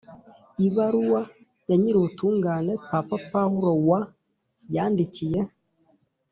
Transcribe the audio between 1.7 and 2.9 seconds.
nyirubutungane